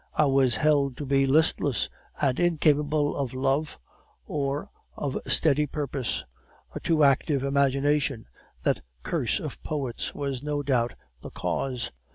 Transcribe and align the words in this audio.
I 0.15 0.25
was 0.25 0.55
held 0.55 0.97
to 0.97 1.05
be 1.05 1.27
listless 1.27 1.87
and 2.19 2.39
incapable 2.39 3.15
of 3.15 3.35
love 3.35 3.77
or 4.25 4.71
of 4.97 5.15
steady 5.27 5.67
purpose; 5.67 6.23
a 6.73 6.79
too 6.79 7.03
active 7.03 7.43
imagination, 7.43 8.23
that 8.63 8.81
curse 9.03 9.39
of 9.39 9.61
poets, 9.61 10.15
was 10.15 10.41
no 10.41 10.63
doubt 10.63 10.95
the 11.21 11.29
cause. 11.29 11.91